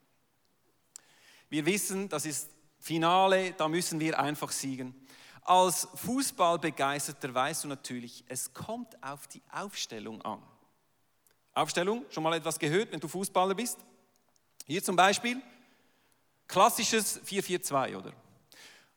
[1.49, 4.95] Wir wissen, das ist Finale, da müssen wir einfach siegen.
[5.41, 10.41] Als Fußballbegeisterter weißt du natürlich, es kommt auf die Aufstellung an.
[11.61, 13.77] Aufstellung, schon mal etwas gehört, wenn du Fußballer bist?
[14.65, 15.41] Hier zum Beispiel,
[16.47, 18.13] klassisches 4-4-2, oder?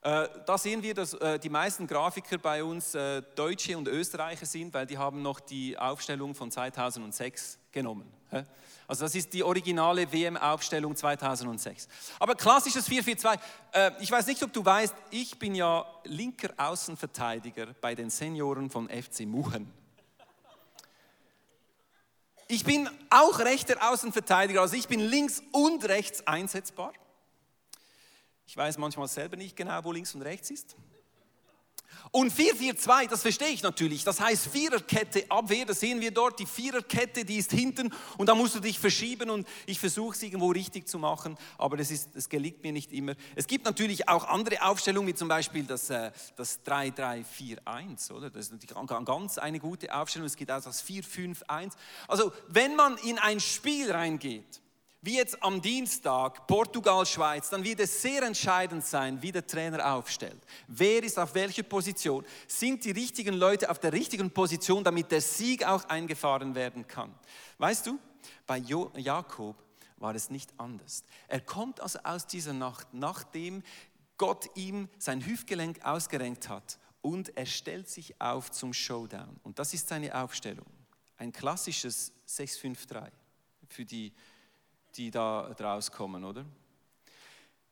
[0.02, 4.46] Äh, da sehen wir, dass äh, die meisten Grafiker bei uns äh, Deutsche und Österreicher
[4.46, 8.12] sind, weil die haben noch die Aufstellung von 2006 genommen.
[8.88, 11.86] Also das ist die originale WM-Aufstellung 2006.
[12.18, 13.38] Aber klassisches 4-4-2.
[14.00, 18.88] Ich weiß nicht, ob du weißt, ich bin ja linker Außenverteidiger bei den Senioren von
[18.88, 19.70] FC Muchen.
[22.52, 26.92] Ich bin auch rechter Außenverteidiger, also ich bin links und rechts einsetzbar.
[28.46, 30.76] Ich weiß manchmal selber nicht genau, wo links und rechts ist.
[32.10, 34.04] Und 4-4-2, das verstehe ich natürlich.
[34.04, 36.38] Das heißt Viererkette Abwehr, das sehen wir dort.
[36.38, 40.22] Die Viererkette, die ist hinten und da musst du dich verschieben und ich versuche es
[40.22, 43.14] irgendwo richtig zu machen, aber das, das gelingt mir nicht immer.
[43.34, 48.30] Es gibt natürlich auch andere Aufstellungen, wie zum Beispiel das, äh, das 3-3-4-1, oder?
[48.30, 50.26] Das ist natürlich ganz eine gute Aufstellung.
[50.26, 51.72] Es gibt auch das 4-5-1.
[52.08, 54.61] Also wenn man in ein Spiel reingeht,
[55.02, 59.94] wie jetzt am Dienstag Portugal, Schweiz, dann wird es sehr entscheidend sein, wie der Trainer
[59.94, 60.40] aufstellt.
[60.68, 62.24] Wer ist auf welcher Position?
[62.46, 67.12] Sind die richtigen Leute auf der richtigen Position, damit der Sieg auch eingefahren werden kann?
[67.58, 67.98] Weißt du,
[68.46, 69.56] bei jo Jakob
[69.96, 71.02] war es nicht anders.
[71.26, 73.64] Er kommt also aus dieser Nacht, nachdem
[74.18, 79.40] Gott ihm sein Hüftgelenk ausgerenkt hat und er stellt sich auf zum Showdown.
[79.42, 80.66] Und das ist seine Aufstellung.
[81.16, 83.10] Ein klassisches 6-5-3
[83.68, 84.12] für die
[84.96, 86.44] die da draus kommen, oder?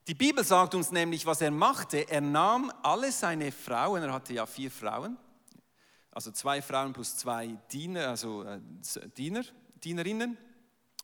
[0.07, 2.09] Die Bibel sagt uns nämlich, was er machte.
[2.09, 5.17] Er nahm alle seine Frauen, er hatte ja vier Frauen,
[6.11, 8.59] also zwei Frauen plus zwei Diener, also äh,
[9.15, 9.43] Diener,
[9.75, 10.37] Dienerinnen,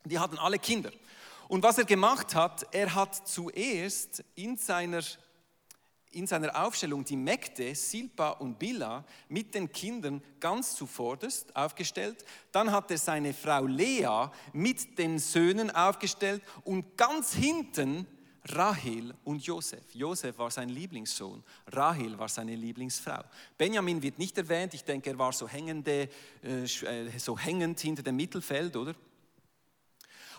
[0.04, 0.90] die hatten alle Kinder.
[1.48, 5.02] Und was er gemacht hat, er hat zuerst in seiner
[6.12, 12.24] in seiner Aufstellung die Mägde Silpa und Bila mit den Kindern ganz zuvorderst aufgestellt.
[12.52, 18.06] Dann hat er seine Frau Lea mit den Söhnen aufgestellt und ganz hinten
[18.44, 19.94] Rahel und Josef.
[19.94, 23.22] Josef war sein Lieblingssohn, Rahel war seine Lieblingsfrau.
[23.56, 26.08] Benjamin wird nicht erwähnt, ich denke, er war so, hängende,
[26.42, 28.94] äh, äh, so hängend hinter dem Mittelfeld, oder?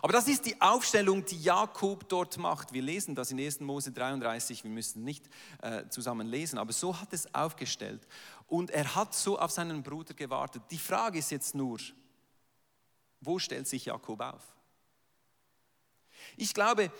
[0.02, 2.72] Aber das ist die Aufstellung, die Jakob dort macht.
[2.72, 3.60] Wir lesen das in 1.
[3.60, 5.28] Mose 33, wir müssen nicht
[5.60, 8.06] äh, zusammen lesen, aber so hat es aufgestellt.
[8.46, 10.62] Und er hat so auf seinen Bruder gewartet.
[10.70, 11.78] Die Frage ist jetzt nur,
[13.20, 14.42] wo stellt sich Jakob auf?
[16.36, 16.90] Ich glaube,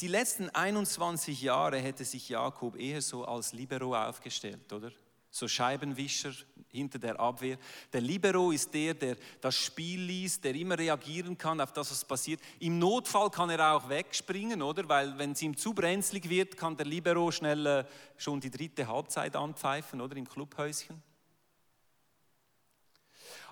[0.00, 4.92] die letzten 21 Jahre hätte sich Jakob eher so als Libero aufgestellt, oder?
[5.36, 6.32] So Scheibenwischer
[6.68, 7.58] hinter der Abwehr.
[7.92, 12.04] Der Libero ist der, der das Spiel liest, der immer reagieren kann auf das, was
[12.04, 12.40] passiert.
[12.60, 14.88] Im Notfall kann er auch wegspringen, oder?
[14.88, 17.84] Weil wenn es ihm zu brenzlig wird, kann der Libero schnell äh,
[18.16, 21.02] schon die dritte Halbzeit anpfeifen, oder im Clubhäuschen.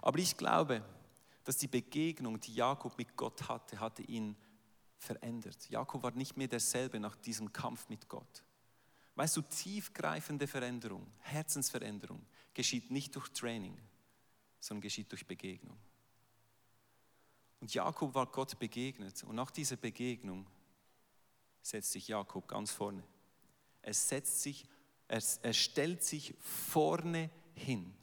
[0.00, 0.82] Aber ich glaube,
[1.44, 4.36] dass die Begegnung, die Jakob mit Gott hatte, hatte ihn
[4.96, 5.68] verändert.
[5.68, 8.43] Jakob war nicht mehr derselbe nach diesem Kampf mit Gott.
[9.16, 13.78] Weißt du, tiefgreifende Veränderung, Herzensveränderung geschieht nicht durch Training,
[14.58, 15.78] sondern geschieht durch Begegnung.
[17.60, 20.46] Und Jakob war Gott begegnet und nach dieser Begegnung
[21.62, 23.02] setzt sich Jakob ganz vorne.
[23.82, 24.66] Er setzt sich,
[25.08, 27.94] er, er stellt sich vorne hin.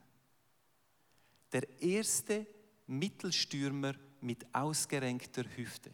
[1.51, 2.47] Der erste
[2.87, 5.91] Mittelstürmer mit ausgerenkter Hüfte.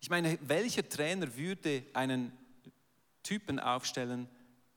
[0.00, 2.32] Ich meine, welcher Trainer würde einen
[3.22, 4.28] Typen aufstellen,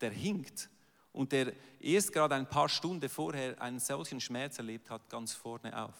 [0.01, 0.69] der hinkt
[1.11, 5.77] und der erst gerade ein paar Stunden vorher einen solchen Schmerz erlebt hat, ganz vorne
[5.77, 5.95] auf.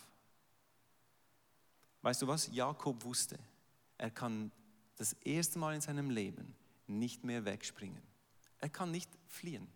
[2.02, 2.50] Weißt du was?
[2.52, 3.40] Jakob wusste,
[3.98, 4.52] er kann
[4.98, 6.56] das erste Mal in seinem Leben
[6.88, 8.02] nicht mehr wegspringen.
[8.60, 9.68] Er kann nicht fliehen.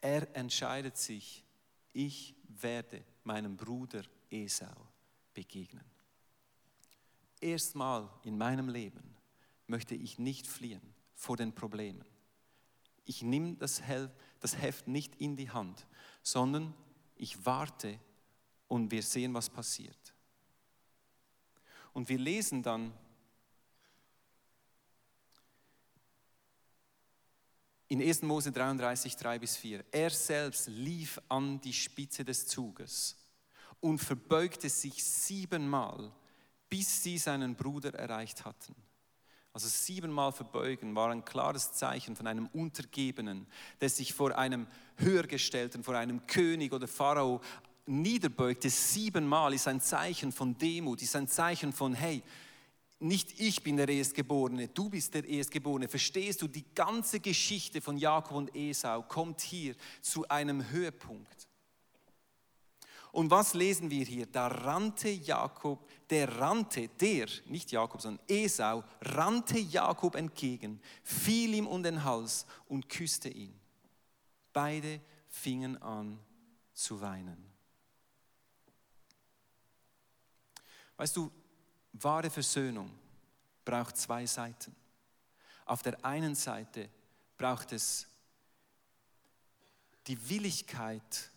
[0.00, 1.44] Er entscheidet sich,
[1.92, 4.88] ich werde meinem Bruder Esau
[5.32, 5.84] begegnen.
[7.40, 9.13] Erstmal in meinem Leben
[9.66, 12.04] möchte ich nicht fliehen vor den Problemen.
[13.04, 15.86] Ich nehme das Heft nicht in die Hand,
[16.22, 16.74] sondern
[17.16, 17.98] ich warte
[18.68, 20.14] und wir sehen, was passiert.
[21.92, 22.92] Und wir lesen dann
[27.88, 28.22] in 1.
[28.22, 29.84] Mose 33, 3 bis 4.
[29.92, 33.16] Er selbst lief an die Spitze des Zuges
[33.80, 36.10] und verbeugte sich siebenmal,
[36.68, 38.74] bis sie seinen Bruder erreicht hatten.
[39.54, 43.46] Also siebenmal verbeugen war ein klares Zeichen von einem Untergebenen,
[43.80, 47.40] der sich vor einem Höhergestellten, vor einem König oder Pharao
[47.86, 48.68] niederbeugte.
[48.68, 52.20] Siebenmal ist ein Zeichen von Demut, ist ein Zeichen von, hey,
[52.98, 55.86] nicht ich bin der Erstgeborene, du bist der Erstgeborene.
[55.86, 61.46] Verstehst du, die ganze Geschichte von Jakob und Esau kommt hier zu einem Höhepunkt.
[63.14, 64.26] Und was lesen wir hier?
[64.26, 71.68] Da rannte Jakob, der rannte, der, nicht Jakob, sondern Esau, rannte Jakob entgegen, fiel ihm
[71.68, 73.54] um den Hals und küsste ihn.
[74.52, 76.18] Beide fingen an
[76.72, 77.52] zu weinen.
[80.96, 81.30] Weißt du,
[81.92, 82.90] wahre Versöhnung
[83.64, 84.74] braucht zwei Seiten.
[85.66, 86.88] Auf der einen Seite
[87.38, 88.08] braucht es
[90.08, 91.30] die Willigkeit,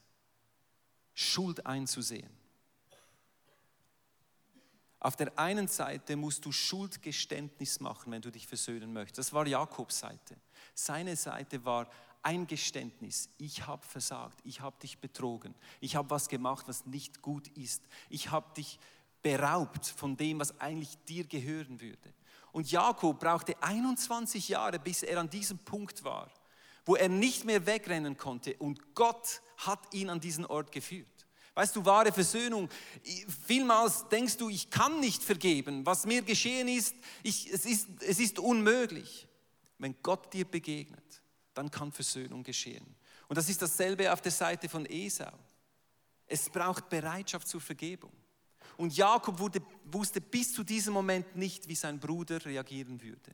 [1.20, 2.30] Schuld einzusehen.
[5.00, 9.18] Auf der einen Seite musst du Schuldgeständnis machen, wenn du dich versöhnen möchtest.
[9.18, 10.38] Das war Jakobs Seite.
[10.76, 11.90] Seine Seite war
[12.22, 13.30] ein Geständnis.
[13.40, 17.82] Ich habe versagt, ich habe dich betrogen, ich habe was gemacht, was nicht gut ist.
[18.10, 18.80] Ich habe dich
[19.24, 22.14] beraubt von dem, was eigentlich dir gehören würde.
[22.52, 26.30] Und Jakob brauchte 21 Jahre, bis er an diesem Punkt war,
[26.88, 28.56] wo er nicht mehr wegrennen konnte.
[28.58, 31.06] Und Gott hat ihn an diesen Ort geführt.
[31.54, 32.70] Weißt du, wahre Versöhnung,
[33.46, 35.86] vielmals denkst du, ich kann nicht vergeben.
[35.86, 39.28] Was mir geschehen ist, ich, es, ist es ist unmöglich.
[39.80, 41.22] Wenn Gott dir begegnet,
[41.54, 42.96] dann kann Versöhnung geschehen.
[43.28, 45.34] Und das ist dasselbe auf der Seite von Esau.
[46.26, 48.14] Es braucht Bereitschaft zur Vergebung.
[48.78, 53.34] Und Jakob wurde, wusste bis zu diesem Moment nicht, wie sein Bruder reagieren würde.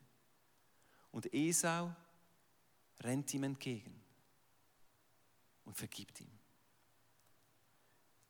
[1.11, 1.93] Und Esau
[3.01, 3.99] rennt ihm entgegen
[5.65, 6.31] und vergibt ihm.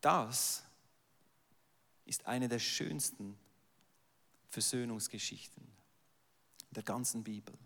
[0.02, 0.64] Das
[2.06, 3.38] ist eine der schönsten
[4.50, 5.66] Versöhnungsgeschichten
[6.72, 7.58] der ganzen Bibel.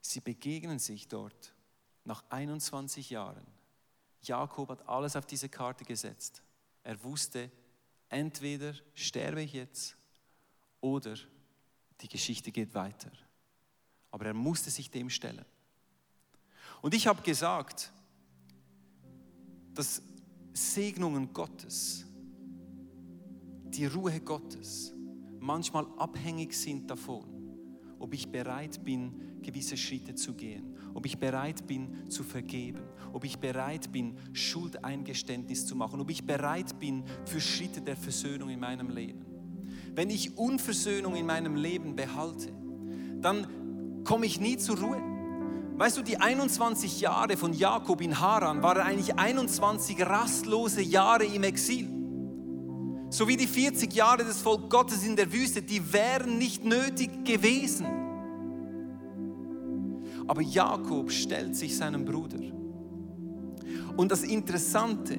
[0.00, 1.54] Sie begegnen sich dort
[2.04, 3.46] nach 21 Jahren.
[4.22, 6.42] Jakob hat alles auf diese Karte gesetzt.
[6.82, 7.50] Er wusste,
[8.08, 9.96] entweder sterbe ich jetzt
[10.80, 11.16] oder
[12.00, 13.10] die Geschichte geht weiter.
[14.10, 15.44] Aber er musste sich dem stellen.
[16.82, 17.92] Und ich habe gesagt,
[19.74, 20.02] dass
[20.52, 22.04] Segnungen Gottes,
[23.64, 24.92] die Ruhe Gottes
[25.38, 27.24] manchmal abhängig sind davon,
[27.98, 32.82] ob ich bereit bin, gewisse Schritte zu gehen, ob ich bereit bin zu vergeben,
[33.12, 38.50] ob ich bereit bin, Schuldeingeständnis zu machen, ob ich bereit bin für Schritte der Versöhnung
[38.50, 39.24] in meinem Leben.
[39.94, 42.52] Wenn ich Unversöhnung in meinem Leben behalte,
[43.20, 43.46] dann
[44.04, 45.00] komme ich nie zur Ruhe.
[45.76, 51.42] Weißt du, die 21 Jahre von Jakob in Haran waren eigentlich 21 rastlose Jahre im
[51.42, 51.88] Exil.
[53.08, 57.24] So wie die 40 Jahre des Volk Gottes in der Wüste, die wären nicht nötig
[57.24, 57.86] gewesen.
[60.28, 62.38] Aber Jakob stellt sich seinem Bruder.
[63.96, 65.14] Und das Interessante,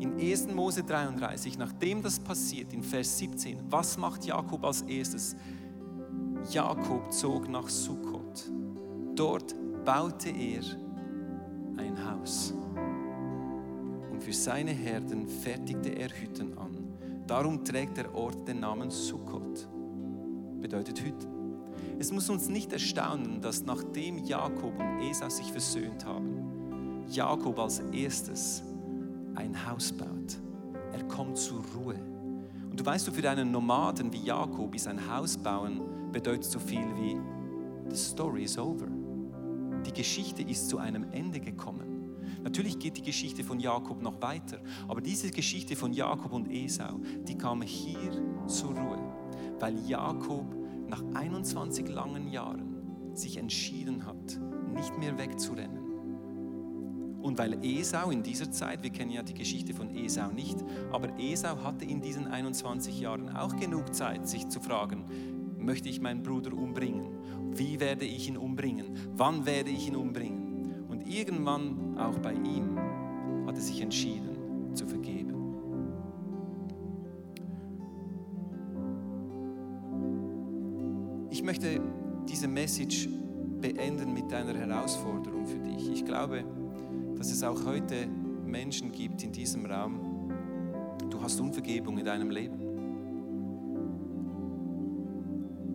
[0.00, 0.48] in 1.
[0.48, 5.34] Mose 33, nachdem das passiert, in Vers 17, was macht Jakob als erstes?
[6.50, 8.50] Jakob zog nach Sukkot.
[9.14, 10.62] Dort baute er
[11.76, 12.54] ein Haus.
[14.10, 17.24] Und für seine Herden fertigte er Hütten an.
[17.26, 19.68] Darum trägt der Ort den Namen Sukkot.
[20.60, 21.28] Bedeutet Hütten.
[21.98, 27.80] Es muss uns nicht erstaunen, dass nachdem Jakob und Esau sich versöhnt haben, Jakob als
[27.92, 28.62] erstes
[29.34, 30.38] ein Haus baut.
[30.92, 31.96] Er kommt zur Ruhe.
[32.70, 36.58] Und du weißt du, für einen Nomaden wie Jakob ist ein Haus bauen bedeutet so
[36.58, 37.20] viel wie
[37.90, 38.86] The story is over.
[39.86, 41.98] Die Geschichte ist zu einem Ende gekommen.
[42.42, 47.00] Natürlich geht die Geschichte von Jakob noch weiter, aber diese Geschichte von Jakob und Esau,
[47.26, 48.98] die kam hier zur Ruhe,
[49.58, 50.54] weil Jakob
[50.88, 54.40] nach 21 langen Jahren sich entschieden hat,
[54.74, 55.88] nicht mehr wegzurennen.
[57.20, 60.56] Und weil Esau in dieser Zeit, wir kennen ja die Geschichte von Esau nicht,
[60.92, 65.04] aber Esau hatte in diesen 21 Jahren auch genug Zeit, sich zu fragen,
[65.58, 67.06] möchte ich meinen Bruder umbringen?
[67.52, 68.96] Wie werde ich ihn umbringen?
[69.16, 70.84] Wann werde ich ihn umbringen?
[70.88, 72.78] Und irgendwann auch bei ihm
[73.46, 75.34] hat er sich entschieden zu vergeben.
[81.30, 81.80] Ich möchte
[82.28, 83.08] diese Message
[83.60, 85.90] beenden mit einer Herausforderung für dich.
[85.90, 86.44] Ich glaube,
[87.16, 88.06] dass es auch heute
[88.44, 90.30] Menschen gibt in diesem Raum,
[91.10, 92.67] du hast Unvergebung in deinem Leben.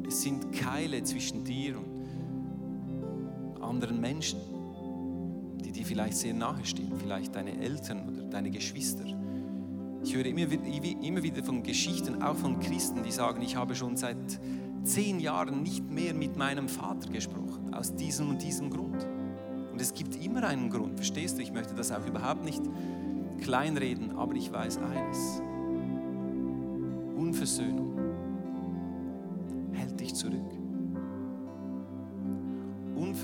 [0.08, 4.39] Es sind Keile zwischen dir und anderen Menschen,
[5.64, 9.06] die dir vielleicht sehr nahe stehen, vielleicht deine Eltern oder deine Geschwister.
[10.04, 10.41] Ich höre immer,
[11.01, 14.39] immer wieder von Geschichten, auch von Christen, die sagen, ich habe schon seit
[14.84, 19.08] zehn Jahren nicht mehr mit meinem Vater gesprochen, aus diesem und diesem Grund.
[19.72, 21.41] Und es gibt immer einen Grund, verstehst du?
[21.41, 22.62] Ich möchte das auch überhaupt nicht
[23.41, 25.41] kleinreden, aber ich weiß eines.
[27.16, 27.93] Unversöhnung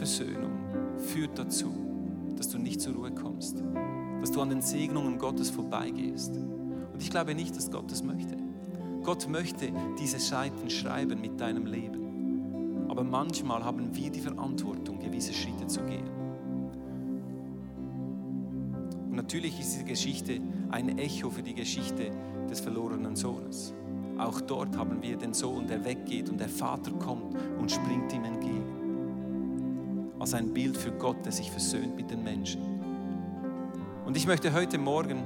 [0.09, 1.71] Unversöhnung führt dazu,
[2.35, 3.63] dass du nicht zur Ruhe kommst,
[4.21, 6.35] dass du an den Segnungen Gottes vorbeigehst.
[6.35, 8.35] Und ich glaube nicht, dass Gott das möchte.
[9.03, 12.87] Gott möchte diese Seiten schreiben mit deinem Leben.
[12.89, 16.09] Aber manchmal haben wir die Verantwortung, gewisse Schritte zu gehen.
[19.09, 20.41] Und natürlich ist diese Geschichte
[20.71, 22.09] ein Echo für die Geschichte
[22.49, 23.75] des verlorenen Sohnes.
[24.17, 28.23] Auch dort haben wir den Sohn, der weggeht und der Vater kommt und springt ihm
[28.23, 28.78] entgegen.
[30.19, 32.61] Als ein Bild für Gott, der sich versöhnt mit den Menschen.
[34.05, 35.23] Und ich möchte heute Morgen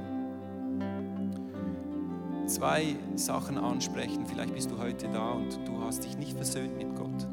[2.46, 4.24] zwei Sachen ansprechen.
[4.26, 7.26] Vielleicht bist du heute da und du hast dich nicht versöhnt mit Gott.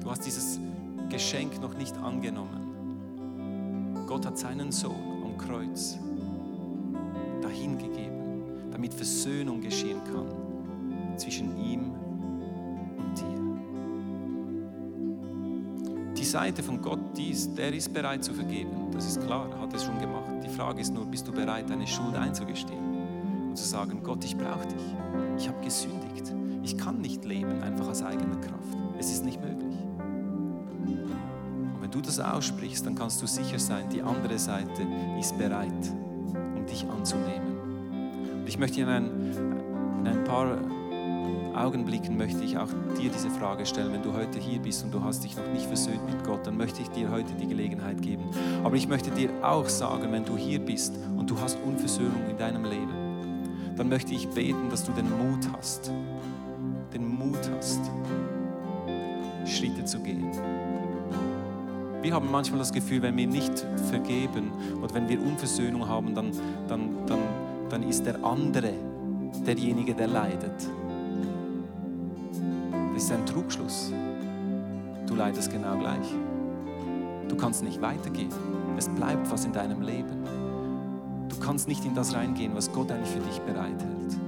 [0.00, 0.60] Du hast dieses
[1.08, 4.04] Geschenk noch nicht angenommen.
[4.06, 5.98] Gott hat seinen Sohn am Kreuz
[7.42, 11.97] dahingegeben, damit Versöhnung geschehen kann zwischen ihm
[16.28, 18.90] Seite von Gott, die ist, der ist bereit zu vergeben.
[18.92, 20.30] Das ist klar, hat es schon gemacht.
[20.44, 22.88] Die Frage ist nur, bist du bereit, deine Schuld einzugestehen?
[23.58, 24.94] zu sagen, Gott, ich brauche dich.
[25.36, 26.32] Ich habe gesündigt.
[26.62, 28.76] Ich kann nicht leben einfach aus eigener Kraft.
[28.98, 29.76] Es ist nicht möglich.
[30.78, 34.86] Und wenn du das aussprichst, dann kannst du sicher sein, die andere Seite
[35.18, 35.72] ist bereit,
[36.56, 37.58] um dich anzunehmen.
[38.40, 39.06] Und ich möchte in ein,
[40.00, 40.58] in ein paar
[41.58, 43.92] Augenblicken möchte ich auch dir diese Frage stellen.
[43.92, 46.56] Wenn du heute hier bist und du hast dich noch nicht versöhnt mit Gott, dann
[46.56, 48.24] möchte ich dir heute die Gelegenheit geben.
[48.64, 52.36] Aber ich möchte dir auch sagen, wenn du hier bist und du hast Unversöhnung in
[52.36, 55.92] deinem Leben, dann möchte ich beten, dass du den Mut hast,
[56.92, 57.80] den Mut hast,
[59.44, 60.30] Schritte zu gehen.
[62.02, 64.52] Wir haben manchmal das Gefühl, wenn wir nicht vergeben
[64.82, 66.30] oder wenn wir Unversöhnung haben, dann,
[66.68, 67.18] dann, dann,
[67.68, 68.72] dann ist der andere
[69.44, 70.68] derjenige, der leidet.
[72.98, 73.92] Ist ein Trugschluss.
[75.06, 76.12] Du leidest genau gleich.
[77.28, 78.32] Du kannst nicht weitergehen.
[78.76, 80.24] Es bleibt was in deinem Leben.
[81.28, 84.18] Du kannst nicht in das reingehen, was Gott eigentlich für dich bereithält.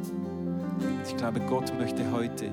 [1.04, 2.48] Ich glaube, Gott möchte heute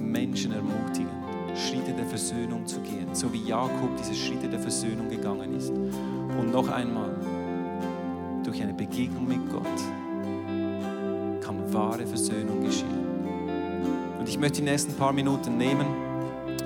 [0.00, 1.08] Menschen ermutigen,
[1.54, 5.70] Schritte der Versöhnung zu gehen, so wie Jakob diese Schritte der Versöhnung gegangen ist.
[5.70, 7.14] Und noch einmal,
[8.42, 9.62] durch eine Begegnung mit Gott
[11.40, 13.13] kann wahre Versöhnung geschehen.
[14.24, 15.84] Und ich möchte die nächsten paar Minuten nehmen,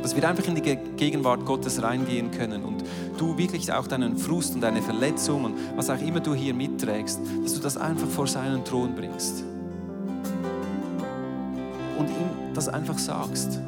[0.01, 2.85] dass wir einfach in die Gegenwart Gottes reingehen können und
[3.19, 7.19] du wirklich auch deinen Frust und deine Verletzung und was auch immer du hier mitträgst,
[7.43, 9.43] dass du das einfach vor seinen Thron bringst.
[11.99, 13.59] Und ihm das einfach sagst.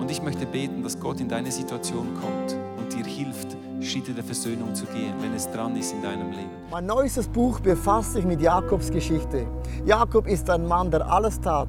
[0.00, 4.24] Und ich möchte beten, dass Gott in deine Situation kommt und dir hilft, Schritte der
[4.24, 6.48] Versöhnung zu gehen, wenn es dran ist in deinem Leben.
[6.70, 9.46] Mein neuestes Buch befasst sich mit Jakobs Geschichte.
[9.84, 11.68] Jakob ist ein Mann, der alles tat,